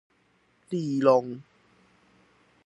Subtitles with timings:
[0.67, 1.41] 立榮